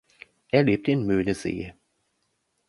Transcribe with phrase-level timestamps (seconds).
[0.49, 1.75] Er lebte in Möhnesee.